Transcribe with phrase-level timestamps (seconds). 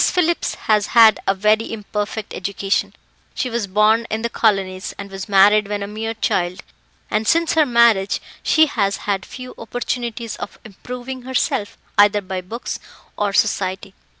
[0.09, 2.91] Phillips has had a very imperfect education;
[3.35, 6.63] she was born in the colonies, and was married when a mere child,
[7.11, 12.79] and since her marriage she has had few opportunities of improving herself either by books
[13.15, 13.93] or society.